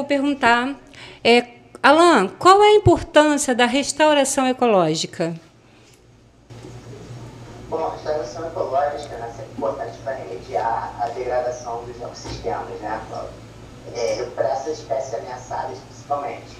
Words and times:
Vou 0.00 0.08
perguntar, 0.08 0.74
é, 1.22 1.42
qual 2.40 2.64
é 2.64 2.66
a 2.66 2.74
importância 2.74 3.54
da 3.54 3.64
restauração 3.64 4.44
ecológica? 4.44 5.36
Bom, 7.68 7.76
a 7.76 7.92
restauração 7.92 8.44
ecológica 8.44 9.16
né, 9.18 9.32
é 9.38 9.42
importante 9.56 9.96
para 10.02 10.14
remediar 10.14 10.96
a 11.00 11.06
degradação 11.10 11.84
dos 11.84 11.94
ecossistemas, 12.02 12.80
né? 12.80 13.00
É, 13.94 14.24
para 14.34 14.48
essas 14.48 14.80
espécies 14.80 15.14
ameaçadas 15.14 15.78
principalmente, 15.78 16.58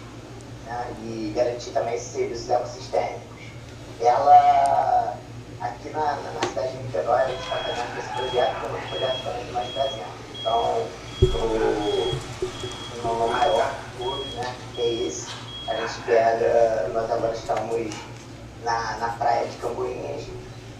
né, 0.67 0.95
e 1.03 1.33
garantir 1.35 1.71
também 1.71 1.99
serviços 1.99 2.49
ecossistêmicos. 2.49 3.21
Ela, 4.01 5.17
aqui 5.61 5.91
na, 5.91 6.19
na, 6.19 6.49
cidade 6.51 6.71
de 6.71 6.85
Niterói, 6.85 7.23
a 7.23 7.27
gente 7.27 7.43
está 7.43 7.57
fazendo 7.57 7.99
esse 7.99 8.09
projeto 8.11 8.61
como 8.61 8.77
um 8.77 8.89
projeto 8.91 9.25
também 9.25 9.45
de 9.45 9.51
mais 9.51 9.69
presente. 9.73 10.05
Então, 10.39 10.87
o, 11.23 12.14
o 13.13 13.29
maior 13.29 13.75
clube, 13.97 14.25
né, 14.37 14.55
que 14.75 14.81
é 14.81 14.93
esse, 15.07 15.27
a 15.69 15.75
gente 15.75 16.01
pega, 16.07 16.91
nós 16.93 17.11
agora 17.11 17.35
estamos 17.35 17.95
na, 18.65 18.97
na 18.99 19.09
praia 19.09 19.47
de 19.47 19.57
Cambuinhas, 19.59 20.27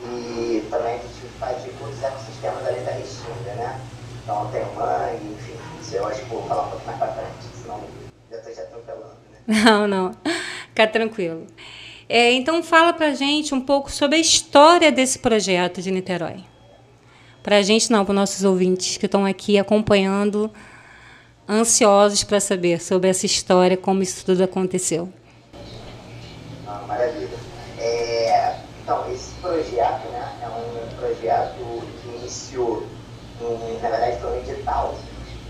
e 0.07 0.67
também 0.71 0.95
a 0.95 0.99
gente 0.99 1.27
faz 1.39 1.63
de 1.63 1.71
muitos 1.73 2.03
ecossistemas 2.03 2.67
além 2.67 2.85
da 2.85 2.93
restinga, 2.93 3.55
né? 3.57 3.81
Então 4.23 4.51
tem 4.51 4.63
mangue, 4.75 5.35
enfim, 5.35 5.55
isso 5.81 5.97
eu 5.97 6.07
acho 6.07 6.23
que 6.23 6.29
vou 6.29 6.43
falar 6.47 6.67
um 6.67 6.71
pouco 6.71 6.87
mais 6.87 6.99
para 6.99 7.13
frente, 7.13 7.57
senão 7.63 7.81
já 8.31 8.37
estou 8.39 8.55
já 8.55 8.63
atropelando, 8.63 9.17
né? 9.31 9.63
Não, 9.65 9.87
não, 9.87 10.13
fica 10.69 10.87
tranquilo. 10.87 11.47
É, 12.09 12.33
então 12.33 12.63
fala 12.63 12.93
para 12.93 13.15
gente 13.15 13.55
um 13.55 13.61
pouco 13.61 13.91
sobre 13.91 14.17
a 14.17 14.21
história 14.21 14.93
desse 14.93 15.19
projeto 15.19 15.81
de 15.81 15.91
Niterói. 15.91 16.45
Para 17.43 17.57
a 17.57 17.63
gente 17.63 17.91
não, 17.91 18.05
para 18.05 18.13
os 18.13 18.17
nossos 18.17 18.45
ouvintes 18.45 18.97
que 18.97 19.07
estão 19.07 19.25
aqui 19.25 19.59
acompanhando, 19.59 20.51
ansiosos 21.49 22.25
para 22.25 22.41
saber 22.41 22.81
sobre 22.81 23.09
essa 23.09 23.27
história, 23.27 23.77
como 23.77 24.03
isso 24.03 24.25
tudo 24.25 24.43
aconteceu. 24.43 25.09
Ah, 26.67 26.83
maravilha. 26.87 27.39
É, 27.79 28.57
então, 28.83 29.11
esse 29.13 29.33
projeto 29.41 30.09
né, 30.11 30.33
é 30.43 30.49
um 30.49 30.97
projeto 30.97 31.83
que 32.03 32.09
iniciou, 32.17 32.87
em, 33.41 33.79
na 33.83 33.91
verdade, 33.91 34.21
foi 34.21 34.31
um 34.31 34.37
edital, 34.39 34.95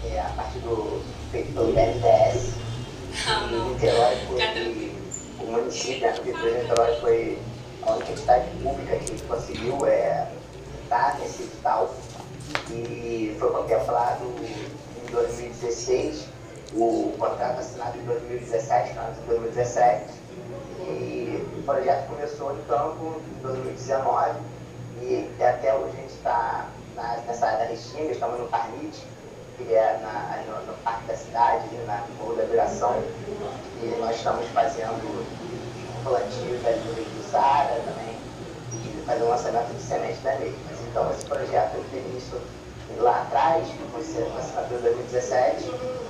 é, 0.05 0.21
a 0.21 0.29
partir 0.37 0.59
do 0.61 1.03
feito 1.31 1.53
pelo 1.53 1.73
BNDES. 1.73 2.55
Ah, 3.27 3.49
e 3.51 3.55
Niterói 3.55 4.17
foi, 4.27 4.93
o 5.41 5.51
município, 5.51 6.01
né, 6.01 6.09
a 6.09 6.13
Prefeitura 6.13 6.51
de 6.51 6.59
Niterói 6.63 7.01
foi 7.01 7.39
a 7.83 7.93
única 7.93 8.13
entidade 8.13 8.51
pública 8.63 8.97
que 8.97 9.23
conseguiu 9.23 9.87
é, 9.87 10.29
estar 10.83 11.19
nesse 11.21 11.43
edital. 11.43 11.95
E 12.71 13.37
foi 13.39 13.51
contemplado 13.51 14.25
em 14.43 14.64
2016, 15.15 16.27
o 16.75 17.15
contrato 17.19 17.61
assinado 17.61 17.99
em 17.99 18.05
2017, 18.05 18.95
não, 18.95 19.11
em 19.11 19.27
2017 19.27 20.25
e 20.81 21.47
o 21.59 21.63
projeto 21.63 22.09
começou 22.09 22.57
campo 22.69 23.21
em 23.27 23.43
2019 23.43 24.41
e 25.01 25.31
até 25.43 25.75
hoje 25.75 25.97
a 25.97 26.01
gente 26.01 26.13
está 26.15 26.67
nessa 27.27 27.47
área 27.47 27.59
da 27.59 27.65
Restinga, 27.67 28.13
estamos 28.13 28.41
no 28.41 28.49
Parnite, 28.49 29.07
que 29.57 29.75
é 29.75 29.99
na, 30.03 30.43
no, 30.47 30.67
no, 30.67 30.73
Parque 30.79 31.07
da 31.07 31.17
Cidade, 31.17 31.69
na 31.87 32.05
Morro 32.19 32.35
da 32.35 32.45
Viração, 32.45 33.03
e 33.83 33.97
nós 34.01 34.17
estamos 34.17 34.47
fazendo 34.49 35.27
plantio 36.03 36.59
da 36.61 36.71
Lei 36.71 37.05
do 37.05 37.31
Sara 37.31 37.81
também, 37.85 38.17
e 38.73 39.05
fazer 39.07 39.23
o 39.23 39.29
lançamento 39.29 39.75
de 39.75 39.83
semente 39.83 40.21
da 40.21 40.33
lei. 40.35 40.55
Então 40.91 41.11
esse 41.11 41.27
projeto 41.27 41.91
teve 41.91 42.09
início 42.09 42.41
lá 42.99 43.23
atrás, 43.23 43.67
foi 43.93 44.23
lançado 44.25 44.75
em 44.75 44.79
2017, 44.79 45.65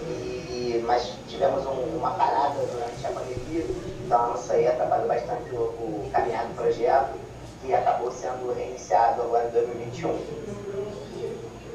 e, 0.06 0.82
mas 0.86 1.12
tivemos 1.28 1.64
um, 1.66 1.96
uma 1.96 2.10
parada 2.12 2.54
durante 2.66 3.06
a 3.06 3.10
pandemia, 3.10 3.64
então, 4.04 4.34
isso 4.34 4.52
aí 4.52 4.66
atrapalhou 4.66 5.08
bastante 5.08 5.50
o, 5.54 5.60
o 5.60 6.10
caminhar 6.12 6.46
do 6.46 6.54
projeto, 6.54 7.18
que 7.62 7.72
acabou 7.72 8.12
sendo 8.12 8.52
reiniciado 8.52 9.22
agora 9.22 9.48
em 9.48 9.52
2021. 9.52 10.44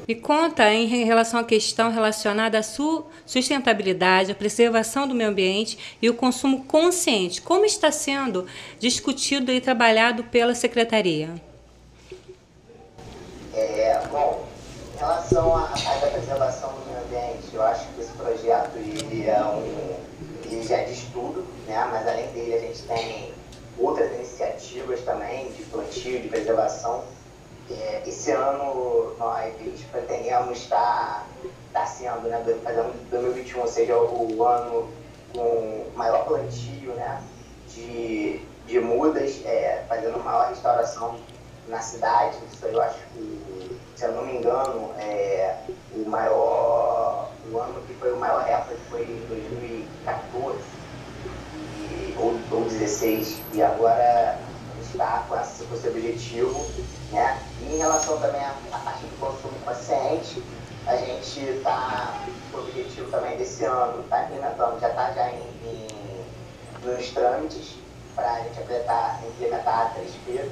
E 0.07 0.15
conta 0.15 0.71
em 0.73 0.87
relação 1.05 1.39
à 1.39 1.43
questão 1.43 1.91
relacionada 1.91 2.57
à 2.57 2.63
sustentabilidade, 2.63 4.31
a 4.31 4.35
preservação 4.35 5.07
do 5.07 5.13
meio 5.13 5.29
ambiente 5.29 5.97
e 6.01 6.09
o 6.09 6.15
consumo 6.15 6.65
consciente. 6.65 7.41
Como 7.41 7.65
está 7.65 7.91
sendo 7.91 8.47
discutido 8.79 9.51
e 9.51 9.61
trabalhado 9.61 10.23
pela 10.23 10.55
Secretaria? 10.55 11.29
É, 13.53 14.01
bom, 14.11 14.48
relação 14.99 15.55
à, 15.55 15.63
à 15.63 16.09
preservação 16.11 16.73
do 16.73 16.85
meio 16.85 16.99
ambiente, 17.05 17.53
eu 17.53 17.63
acho 17.63 17.87
que 17.93 18.01
esse 18.01 18.11
projeto 18.11 18.75
ele 18.75 19.27
é 19.27 19.41
um 19.41 20.09
ele 20.43 20.63
já 20.63 20.83
de 20.83 20.93
estudo, 20.93 21.45
né? 21.67 21.87
mas 21.91 22.07
além 22.07 22.27
dele 22.31 22.55
a 22.55 22.59
gente 22.59 22.81
tem 22.83 23.33
outras 23.77 24.11
iniciativas 24.13 24.99
também 25.01 25.51
de 25.51 25.63
plantio, 25.63 26.19
de 26.21 26.27
preservação. 26.27 27.03
É, 27.69 28.01
esse 28.05 28.31
ano 28.31 29.15
nós 29.19 29.53
pretendemos 29.91 30.57
estar, 30.57 31.27
estar 31.67 31.85
sendo, 31.85 32.27
né, 32.27 32.43
fazendo 32.63 32.93
2021, 33.11 33.61
ou 33.61 33.67
seja, 33.67 33.95
o, 33.95 34.37
o 34.37 34.43
ano 34.43 34.89
com 35.33 35.85
maior 35.95 36.25
plantio 36.25 36.93
né, 36.93 37.21
de, 37.67 38.41
de 38.65 38.79
mudas, 38.79 39.39
é, 39.45 39.85
fazendo 39.87 40.17
maior 40.23 40.49
restauração 40.49 41.19
na 41.67 41.79
cidade. 41.79 42.37
Isso 42.51 42.65
eu 42.65 42.81
acho 42.81 42.97
que, 43.13 43.19
se 43.99 44.05
eu 44.05 44.13
não 44.13 44.25
me 44.25 44.37
engano, 44.37 44.91
é, 44.97 45.57
o 45.93 46.09
maior, 46.09 47.29
o 47.51 47.59
ano 47.59 47.81
que 47.85 47.93
foi 47.95 48.13
o 48.13 48.15
maior 48.15 48.45
recorde 48.45 48.79
foi 48.89 49.01
em 49.01 49.25
2014 49.27 50.57
e, 51.75 52.15
ou, 52.17 52.39
ou 52.49 52.63
16 52.63 53.41
e 53.51 53.61
agora 53.61 54.39
está 54.81 55.25
com 55.27 55.35
com 55.35 55.75
esse 55.75 55.87
objetivo, 55.89 56.65
né? 57.11 57.43
E 57.61 57.75
em 57.75 57.77
relação 57.77 58.17
também 58.21 58.39
à, 58.39 58.55
à 58.71 58.77
parte 58.79 59.01
do 59.01 59.19
consumo 59.19 59.59
consciente, 59.65 60.41
a 60.87 60.95
gente 60.95 61.41
está 61.57 62.23
com 62.53 62.57
o 62.59 62.61
objetivo 62.61 63.11
também 63.11 63.35
desse 63.35 63.65
ano, 63.65 63.99
está 63.99 64.23
implementando, 64.23 64.79
já 64.79 64.87
está 64.87 65.11
já 65.11 65.29
em, 65.29 65.43
em, 65.65 65.87
nos 66.85 67.09
trâmites 67.09 67.75
para 68.15 68.31
a 68.31 68.39
gente 68.43 68.61
implementar, 68.61 69.19
implementar 69.27 69.87
a 69.87 69.99
3P, 69.99 70.49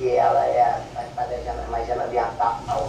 que 0.00 0.16
ela 0.16 0.46
é 0.46 0.62
a, 0.62 0.82
a 1.18 1.76
agenda 1.76 2.04
ambiental 2.04 2.88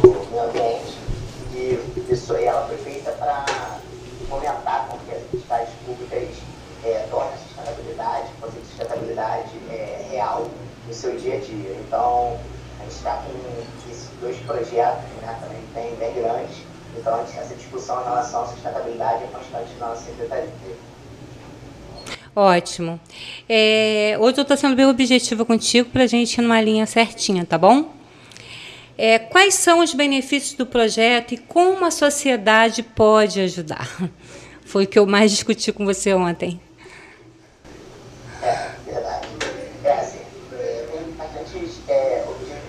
do 0.00 0.30
Meio 0.30 0.44
Ambiente 0.44 1.02
que 1.50 2.06
isso 2.08 2.34
aí 2.34 2.44
ela 2.44 2.68
foi 2.68 2.78
feita 2.78 3.10
para 3.12 3.44
fomentar 4.28 4.86
com 4.88 4.98
que 4.98 5.10
as 5.10 5.22
entidades 5.34 5.74
públicas 5.84 6.28
é, 6.84 7.06
tornem 7.10 7.34
a 7.34 7.36
sustentabilidade, 7.36 8.28
de 8.28 8.66
sustentabilidade 8.68 9.50
é, 9.70 10.06
real 10.08 10.48
no 10.86 10.94
seu 10.94 11.16
dia 11.16 11.34
a 11.34 11.40
dia. 11.40 11.76
Então, 11.80 12.38
a 12.78 12.84
gente 12.84 12.94
está 12.94 13.16
com 13.16 13.90
esses 13.90 14.08
dois 14.20 14.36
projetos 14.38 15.04
né, 15.20 15.38
também 15.40 15.62
bem, 15.74 15.96
bem 15.96 16.22
grandes, 16.22 16.58
então 16.96 17.20
essa 17.20 17.54
discussão 17.56 18.00
em 18.02 18.04
relação 18.04 18.44
à 18.44 18.46
sustentabilidade 18.46 19.24
é 19.24 19.26
constante 19.26 19.74
na 19.80 19.88
nossa 19.88 20.04
secretaria. 20.04 20.48
Ótimo. 22.34 22.98
É, 23.46 24.16
hoje 24.18 24.38
eu 24.38 24.42
estou 24.42 24.56
sendo 24.56 24.74
bem 24.74 24.86
objetiva 24.86 25.44
contigo 25.44 25.90
para 25.90 26.04
a 26.04 26.06
gente 26.06 26.38
ir 26.38 26.42
numa 26.42 26.60
linha 26.62 26.86
certinha, 26.86 27.44
tá 27.44 27.58
bom? 27.58 27.90
É, 28.96 29.18
quais 29.18 29.54
são 29.54 29.80
os 29.80 29.92
benefícios 29.92 30.54
do 30.54 30.64
projeto 30.64 31.34
e 31.34 31.36
como 31.36 31.84
a 31.84 31.90
sociedade 31.90 32.82
pode 32.82 33.38
ajudar? 33.40 33.86
Foi 34.64 34.84
o 34.84 34.86
que 34.86 34.98
eu 34.98 35.06
mais 35.06 35.30
discuti 35.30 35.72
com 35.72 35.84
você 35.84 36.14
ontem. 36.14 36.58
É, 38.42 38.70
verdade. 38.86 39.26
É 39.84 39.92
assim, 39.92 40.20
é, 40.58 40.86
tem 40.90 41.12
bastante 41.12 41.82
é, 41.88 42.24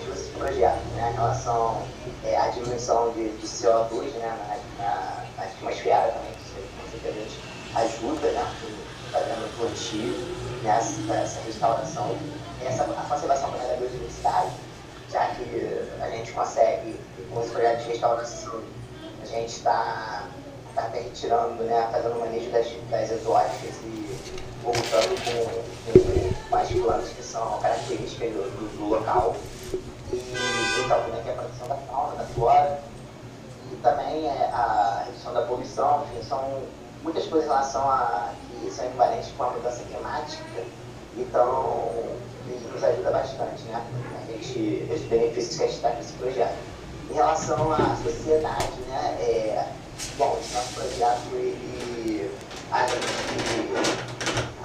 desse 0.06 0.30
projeto, 0.32 0.84
né, 0.94 1.10
em 1.10 1.14
relação 1.14 1.82
é, 2.22 2.36
à 2.36 2.48
diminuição 2.48 3.12
de, 3.12 3.30
de 3.30 3.46
CO2 3.46 4.12
né, 4.18 4.36
na, 4.78 4.84
na, 4.84 5.24
na 5.38 5.44
atmosfera 5.44 6.12
também, 6.12 6.32
certeza 7.02 7.43
ajuda, 7.74 8.30
né, 8.32 8.54
fazendo 9.10 9.56
plantio, 9.58 10.62
nessa 10.62 11.00
né, 11.02 11.22
essa 11.22 11.40
restauração, 11.40 12.16
essa, 12.64 12.84
a 12.84 13.06
conservação 13.08 13.50
da 13.50 13.76
biodiversidade 13.76 14.50
já 15.14 15.26
que 15.28 15.88
a 16.02 16.10
gente 16.10 16.32
consegue, 16.32 16.98
com 17.32 17.38
os 17.38 17.50
projetos 17.50 17.84
de 17.84 17.92
restauração, 17.92 18.60
a 19.22 19.26
gente 19.26 19.50
está 19.50 20.24
tá 20.74 20.82
até 20.82 21.02
retirando, 21.02 21.62
né, 21.62 21.88
fazendo 21.92 22.16
o 22.16 22.20
manejo 22.20 22.50
das, 22.50 22.66
das 22.90 23.12
exóticas 23.12 23.76
e 23.84 24.18
voltando 24.60 25.14
com, 25.24 26.50
com 26.50 26.56
as 26.56 26.68
plantas 26.68 27.10
que 27.10 27.22
são 27.22 27.60
características 27.60 28.32
do, 28.32 28.42
do, 28.42 28.76
do 28.76 28.88
local. 28.88 29.36
E 30.12 30.16
então 30.84 31.00
também 31.04 31.22
tem 31.22 31.32
a 31.32 31.36
proteção 31.36 31.68
da 31.68 31.76
fauna, 31.76 32.16
da 32.16 32.24
flora, 32.34 32.80
e 33.72 33.76
também 33.76 34.26
é 34.26 34.50
a 34.52 35.04
redução 35.06 35.32
da 35.32 35.42
poluição, 35.42 36.04
enfim, 36.10 36.28
são 36.28 36.62
muitas 37.04 37.26
coisas 37.26 37.44
em 37.44 37.52
relação 37.52 37.88
a 37.88 38.32
que 38.48 38.70
são 38.70 38.86
equivalentes 38.86 39.30
com 39.36 39.44
a 39.44 39.50
mudança 39.50 39.82
climática. 39.84 40.42
Então, 41.16 41.92
isso 42.48 42.68
nos 42.72 42.82
ajuda 42.82 43.10
bastante, 43.10 43.62
né? 43.64 43.84
A 44.20 44.32
gente, 44.32 44.88
os 44.90 45.00
benefícios 45.02 45.56
que 45.56 45.62
a 45.62 45.66
gente 45.66 45.76
está 45.76 45.90
com 45.90 46.00
esse 46.00 46.12
projeto. 46.14 46.56
Em 47.10 47.14
relação 47.14 47.72
à 47.72 47.96
sociedade, 48.02 48.80
né? 48.88 49.16
É, 49.20 49.68
bom, 50.16 50.36
esse 50.40 50.54
nosso 50.54 50.74
projeto, 50.74 51.34
ele, 51.34 52.30
além 52.72 52.98
de, 52.98 53.74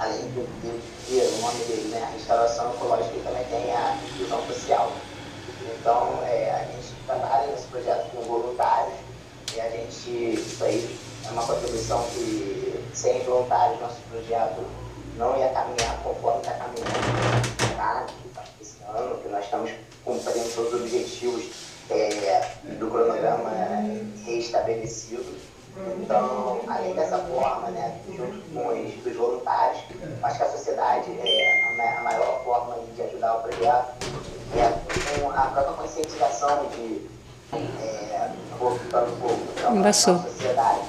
além 0.00 0.22
de 0.30 0.60
ter 1.06 1.28
o 1.34 1.40
nome 1.42 1.64
dele, 1.64 1.88
né, 1.88 2.02
a 2.02 2.12
restauração 2.16 2.72
ecológica, 2.72 3.10
ele 3.12 3.22
também 3.22 3.44
tem 3.44 3.74
a 3.74 3.98
inclusão 4.14 4.46
social. 4.46 4.92
Então, 5.78 6.20
é, 6.24 6.50
a 6.52 6.64
gente 6.64 6.94
trabalha 7.06 7.46
nesse 7.48 7.66
projeto 7.66 8.10
com 8.10 8.22
voluntários 8.22 8.94
e 9.54 9.60
a 9.60 9.68
gente, 9.68 10.34
isso 10.34 10.64
uma 11.40 11.54
contribuição 11.54 12.02
que 12.10 12.84
sem 12.94 13.20
voluntários 13.24 13.80
nosso 13.80 14.00
projeto 14.10 14.62
não 15.16 15.36
ia 15.38 15.48
caminhar 15.48 15.98
conforme 16.02 16.40
está 16.40 16.52
caminhando 16.52 17.76
tá? 17.76 18.06
esse 18.60 18.76
ano, 18.84 19.16
que 19.18 19.28
nós 19.28 19.44
estamos 19.44 19.70
cumprindo 20.04 20.48
todos 20.54 20.74
os 20.74 20.80
objetivos 20.80 21.44
é, 21.90 22.50
do 22.78 22.90
cronograma 22.90 23.50
reestabelecido. 24.24 25.50
Então, 26.02 26.60
além 26.68 26.94
dessa 26.94 27.18
forma, 27.18 27.70
né, 27.70 27.98
junto 28.08 28.40
com 28.52 28.68
os, 28.68 29.06
os 29.06 29.16
voluntários, 29.16 29.82
acho 30.22 30.36
que 30.36 30.42
a 30.42 30.50
sociedade, 30.50 31.10
é, 31.24 31.96
a 31.96 32.02
maior 32.02 32.44
forma 32.44 32.76
de 32.94 33.02
ajudar 33.02 33.36
o 33.36 33.42
projeto 33.42 33.94
é 34.56 35.20
com 35.20 35.30
a 35.30 35.42
própria 35.46 35.74
conscientização 35.74 36.66
de 36.70 37.08
é, 37.52 38.30
voltando 38.58 39.12
um 39.12 39.20
pouco 39.20 39.46
para 39.54 39.88
a 39.88 39.92
sociedade. 39.92 40.80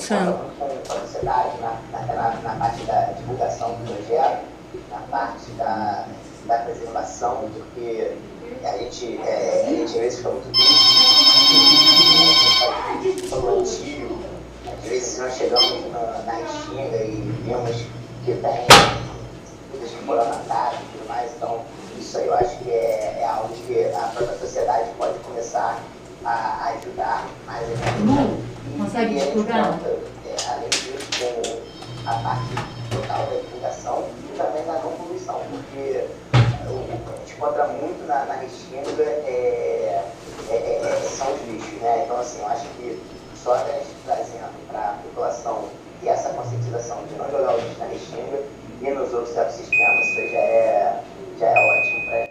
É, 0.00 0.80
a 0.88 1.00
sociedade 1.00 1.60
na, 1.60 1.78
na, 1.92 2.34
na, 2.42 2.54
parte 2.58 2.82
da 2.84 3.12
divulgação 3.18 3.74
do 3.74 3.84
projeto, 3.84 4.44
na 4.90 4.98
parte 5.10 5.50
da, 5.52 6.06
da 6.46 6.58
preservação, 6.60 7.50
porque 7.52 8.16
a 8.64 8.78
gente, 8.78 9.20
é, 9.22 9.66
a 9.66 9.70
gente 9.70 9.82
às 9.84 9.92
vezes 9.92 10.18
fica 10.20 10.30
muito 10.30 10.50
triste 10.52 10.88
plantio, 13.28 14.18
às 14.66 14.88
vezes 14.88 15.18
nós 15.18 15.34
chegamos 15.34 15.92
na, 15.92 16.22
na 16.24 16.40
e 16.40 17.34
vemos 17.44 17.76
que 18.24 18.32
tem 18.34 18.66
muitas 19.70 19.90
que 19.90 20.04
foram 20.06 20.24
matadas 20.24 20.80
e 20.80 20.84
tudo 20.96 21.08
mais, 21.08 21.30
então 21.36 21.60
isso 21.98 22.16
aí 22.16 22.26
eu 22.26 22.34
acho 22.34 22.56
que 22.60 22.70
é, 22.70 23.18
é 23.20 23.26
algo 23.26 23.54
que 23.66 23.84
a 23.84 24.08
própria 24.14 24.38
sociedade 24.38 24.88
pode 24.96 25.18
começar 25.18 25.78
a 26.24 26.74
ajudar 26.78 27.26
mais 27.46 27.66
ainda. 27.68 28.50
Consegue 29.00 29.14
divulgar? 29.14 29.80
É, 30.26 30.36
além 30.50 30.68
disso, 30.68 31.08
com 31.18 32.10
a 32.10 32.14
parte 32.16 32.44
total 32.90 33.26
da 33.26 33.40
divulgação 33.40 34.04
e 34.18 34.36
também 34.36 34.62
da 34.66 34.72
não 34.74 34.92
poluição, 34.92 35.40
porque 35.50 36.04
a 36.34 37.16
gente 37.18 37.32
encontra 37.34 37.66
muito 37.68 38.06
na, 38.06 38.26
na 38.26 38.34
Restinga 38.34 39.02
é, 39.02 40.04
é, 40.50 40.54
é, 40.54 40.80
é, 40.84 41.08
são 41.08 41.32
os 41.32 41.40
lixos, 41.48 41.80
né? 41.80 42.02
Então, 42.04 42.20
assim, 42.20 42.40
eu 42.40 42.48
acho 42.48 42.66
que 42.76 43.00
só 43.42 43.54
a 43.54 43.64
gente 43.64 43.88
trazendo 44.04 44.68
para 44.68 44.80
a 44.80 44.98
população 45.02 45.70
e 46.02 46.08
essa 46.08 46.28
conscientização 46.34 46.98
de 47.06 47.14
não 47.14 47.30
jogar 47.30 47.54
o 47.54 47.56
lixo 47.56 47.78
na 47.78 47.86
Restinga 47.86 48.42
e 48.82 48.90
nos 48.90 49.14
outros 49.14 49.34
ecossistemas, 49.34 50.08
isso 50.08 50.28
já 50.30 50.38
é, 50.38 51.02
já 51.38 51.46
é 51.46 51.54
ótimo 51.54 52.04
para 52.04 52.18
gente. 52.18 52.30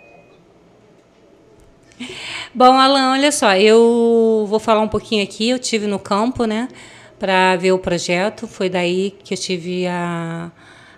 Bom, 2.54 2.74
Alan, 2.74 3.13
olha 3.13 3.31
só, 3.31 3.56
eu 3.56 4.08
vou 4.49 4.59
falar 4.59 4.81
um 4.81 4.87
pouquinho 4.87 5.23
aqui. 5.23 5.49
Eu 5.49 5.59
tive 5.59 5.87
no 5.87 5.99
campo, 5.99 6.45
né, 6.45 6.67
para 7.17 7.55
ver 7.55 7.71
o 7.71 7.79
projeto. 7.79 8.47
Foi 8.47 8.69
daí 8.69 9.15
que 9.23 9.33
eu 9.33 9.37
tive 9.37 9.87
a, 9.87 10.51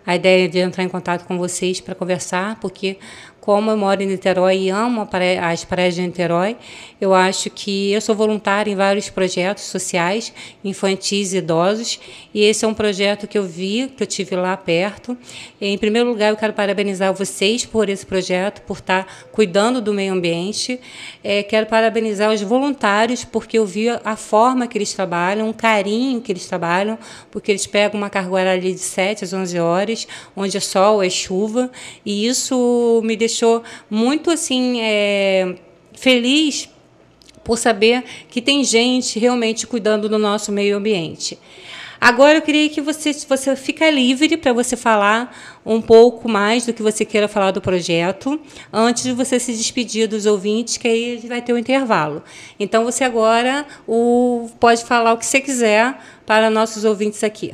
a 0.05 0.15
ideia 0.15 0.49
de 0.49 0.59
entrar 0.59 0.83
em 0.83 0.89
contato 0.89 1.25
com 1.25 1.37
vocês 1.37 1.79
para 1.81 1.93
conversar, 1.93 2.59
porque 2.59 2.97
como 3.41 3.71
eu 3.71 3.75
moro 3.75 4.03
em 4.03 4.05
Niterói 4.05 4.57
e 4.59 4.69
amo 4.69 5.09
as 5.41 5.65
praias 5.65 5.95
de 5.95 6.01
Niterói, 6.03 6.55
eu 7.01 7.11
acho 7.11 7.49
que 7.49 7.91
eu 7.91 7.99
sou 7.99 8.13
voluntária 8.13 8.71
em 8.71 8.75
vários 8.75 9.09
projetos 9.09 9.63
sociais, 9.63 10.31
infantis 10.63 11.33
e 11.33 11.37
idosos, 11.37 11.99
e 12.31 12.43
esse 12.43 12.63
é 12.63 12.67
um 12.67 12.73
projeto 12.73 13.27
que 13.27 13.35
eu 13.35 13.43
vi, 13.43 13.91
que 13.97 14.03
eu 14.03 14.07
tive 14.07 14.35
lá 14.35 14.55
perto. 14.55 15.17
Em 15.59 15.75
primeiro 15.75 16.07
lugar, 16.07 16.29
eu 16.29 16.37
quero 16.37 16.53
parabenizar 16.53 17.11
vocês 17.11 17.65
por 17.65 17.89
esse 17.89 18.05
projeto, 18.05 18.61
por 18.61 18.77
estar 18.77 19.07
cuidando 19.31 19.81
do 19.81 19.91
meio 19.91 20.13
ambiente. 20.13 20.79
É, 21.23 21.41
quero 21.41 21.65
parabenizar 21.65 22.31
os 22.31 22.43
voluntários, 22.43 23.25
porque 23.25 23.57
eu 23.57 23.65
vi 23.65 23.89
a 23.89 24.15
forma 24.15 24.67
que 24.67 24.77
eles 24.77 24.93
trabalham, 24.93 25.49
o 25.49 25.53
carinho 25.53 26.21
que 26.21 26.31
eles 26.31 26.45
trabalham, 26.45 26.99
porque 27.31 27.51
eles 27.51 27.65
pegam 27.65 27.99
uma 27.99 28.09
carga 28.09 28.31
horária 28.31 28.61
de 28.61 28.77
7 28.77 29.23
às 29.23 29.33
11 29.33 29.57
horas, 29.57 30.07
onde 30.35 30.55
é 30.55 30.59
sol, 30.59 31.01
é 31.01 31.09
chuva, 31.09 31.71
e 32.05 32.27
isso 32.27 33.01
me 33.03 33.15
deixa 33.15 33.30
deixou 33.31 33.63
muito 33.89 34.29
assim 34.29 34.81
é, 34.81 35.55
feliz 35.93 36.69
por 37.43 37.57
saber 37.57 38.03
que 38.29 38.41
tem 38.41 38.63
gente 38.63 39.17
realmente 39.17 39.65
cuidando 39.65 40.09
do 40.09 40.19
nosso 40.19 40.51
meio 40.51 40.77
ambiente. 40.77 41.39
Agora 41.99 42.39
eu 42.39 42.41
queria 42.41 42.67
que 42.67 42.81
você, 42.81 43.13
você 43.13 43.55
fica 43.55 43.87
livre 43.89 44.35
para 44.35 44.51
você 44.51 44.75
falar 44.75 45.35
um 45.63 45.79
pouco 45.79 46.27
mais 46.27 46.65
do 46.65 46.73
que 46.73 46.81
você 46.81 47.05
queira 47.05 47.27
falar 47.27 47.51
do 47.51 47.61
projeto, 47.61 48.39
antes 48.73 49.03
de 49.03 49.13
você 49.13 49.39
se 49.39 49.53
despedir 49.53 50.07
dos 50.07 50.25
ouvintes, 50.25 50.77
que 50.77 50.87
aí 50.87 51.23
vai 51.27 51.43
ter 51.43 51.53
um 51.53 51.59
intervalo. 51.59 52.23
Então 52.59 52.83
você 52.83 53.03
agora 53.03 53.67
o, 53.87 54.49
pode 54.59 54.83
falar 54.83 55.13
o 55.13 55.17
que 55.17 55.25
você 55.25 55.39
quiser 55.39 55.95
para 56.25 56.49
nossos 56.49 56.85
ouvintes 56.85 57.23
aqui. 57.23 57.53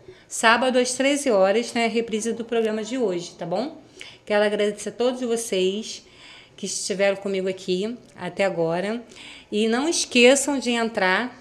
Sábado 0.31 0.79
às 0.79 0.93
13 0.93 1.29
horas, 1.29 1.73
né? 1.73 1.87
A 1.87 1.89
reprise 1.89 2.31
do 2.31 2.45
programa 2.45 2.85
de 2.85 2.97
hoje, 2.97 3.35
tá 3.37 3.45
bom? 3.45 3.81
Quero 4.25 4.45
agradecer 4.45 4.87
a 4.87 4.91
todos 4.93 5.19
vocês 5.19 6.05
que 6.55 6.65
estiveram 6.65 7.17
comigo 7.17 7.49
aqui 7.49 7.97
até 8.15 8.45
agora. 8.45 9.03
E 9.51 9.67
não 9.67 9.89
esqueçam 9.89 10.57
de 10.57 10.69
entrar 10.69 11.37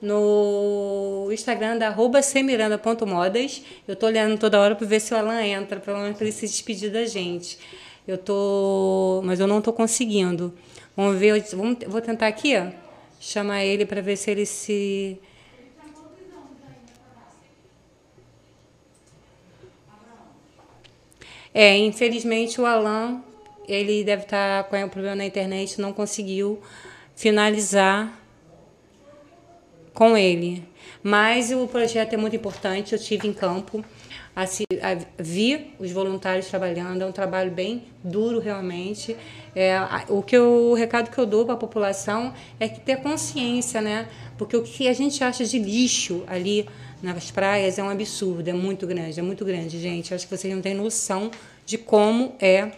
no 0.00 1.28
Instagram 1.32 1.78
da 1.78 1.94
semiranda.modas. 2.20 3.62
Eu 3.86 3.94
tô 3.94 4.06
olhando 4.06 4.36
toda 4.36 4.58
hora 4.58 4.74
para 4.74 4.88
ver 4.88 4.98
se 4.98 5.14
o 5.14 5.16
Alan 5.16 5.40
entra, 5.40 5.78
para 5.78 6.12
ele 6.20 6.32
se 6.32 6.44
despedir 6.44 6.90
da 6.90 7.06
gente. 7.06 7.60
Eu 8.08 8.18
tô, 8.18 9.22
mas 9.24 9.38
eu 9.38 9.46
não 9.46 9.62
tô 9.62 9.72
conseguindo. 9.72 10.52
Vamos 10.96 11.16
ver, 11.16 11.44
vamos, 11.52 11.78
vou 11.86 12.00
tentar 12.00 12.26
aqui, 12.26 12.56
ó, 12.56 12.72
chamar 13.20 13.64
ele 13.64 13.86
para 13.86 14.00
ver 14.00 14.16
se 14.16 14.32
ele 14.32 14.46
se 14.46 15.20
É, 21.54 21.76
infelizmente 21.76 22.60
o 22.60 22.66
Alan, 22.66 23.22
ele 23.68 24.02
deve 24.04 24.22
estar 24.22 24.64
tá 24.64 24.68
com 24.68 24.76
um 24.84 24.88
problema 24.88 25.16
na 25.16 25.26
internet, 25.26 25.80
não 25.80 25.92
conseguiu 25.92 26.60
finalizar 27.14 28.18
com 29.92 30.16
ele. 30.16 30.64
Mas 31.02 31.50
o 31.50 31.66
projeto 31.66 32.14
é 32.14 32.16
muito 32.16 32.36
importante, 32.36 32.92
eu 32.92 32.98
tive 32.98 33.28
em 33.28 33.32
campo, 33.32 33.84
assim, 34.34 34.64
vi 35.18 35.74
os 35.78 35.90
voluntários 35.90 36.46
trabalhando, 36.46 37.02
é 37.02 37.06
um 37.06 37.12
trabalho 37.12 37.50
bem 37.50 37.84
duro 38.02 38.38
realmente. 38.38 39.16
É, 39.54 39.76
o, 40.08 40.22
que 40.22 40.36
eu, 40.36 40.70
o 40.70 40.74
recado 40.74 41.10
que 41.10 41.18
eu 41.18 41.26
dou 41.26 41.44
para 41.44 41.54
a 41.54 41.58
população 41.58 42.32
é 42.58 42.68
que 42.68 42.80
ter 42.80 42.96
consciência, 42.96 43.80
né? 43.80 44.08
Porque 44.38 44.56
o 44.56 44.62
que 44.62 44.88
a 44.88 44.92
gente 44.92 45.22
acha 45.22 45.44
de 45.44 45.58
lixo 45.58 46.24
ali 46.26 46.66
nas 47.02 47.30
praias 47.30 47.78
é 47.78 47.82
um 47.82 47.88
absurdo, 47.88 48.48
é 48.48 48.52
muito 48.52 48.86
grande, 48.86 49.18
é 49.18 49.22
muito 49.22 49.44
grande, 49.44 49.80
gente. 49.80 50.14
Acho 50.14 50.26
que 50.26 50.36
vocês 50.36 50.54
não 50.54 50.62
têm 50.62 50.74
noção 50.74 51.30
de 51.66 51.76
como 51.76 52.34
é 52.40 52.70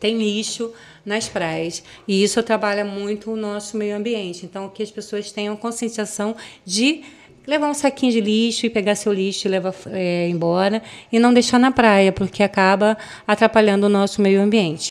tem 0.00 0.16
lixo 0.16 0.72
nas 1.04 1.28
praias. 1.28 1.82
E 2.08 2.22
isso 2.24 2.42
trabalha 2.42 2.84
muito 2.84 3.32
o 3.32 3.36
nosso 3.36 3.76
meio 3.76 3.94
ambiente. 3.94 4.46
Então, 4.46 4.68
que 4.68 4.82
as 4.82 4.90
pessoas 4.90 5.30
tenham 5.30 5.54
conscientização 5.56 6.34
de 6.64 7.02
levar 7.46 7.68
um 7.68 7.74
saquinho 7.74 8.12
de 8.12 8.20
lixo 8.20 8.66
e 8.66 8.70
pegar 8.70 8.94
seu 8.94 9.12
lixo 9.12 9.46
e 9.46 9.50
levar 9.50 9.74
é, 9.86 10.28
embora 10.28 10.82
e 11.12 11.18
não 11.18 11.32
deixar 11.32 11.58
na 11.58 11.70
praia, 11.70 12.12
porque 12.12 12.42
acaba 12.42 12.96
atrapalhando 13.26 13.86
o 13.86 13.88
nosso 13.88 14.22
meio 14.22 14.40
ambiente. 14.40 14.88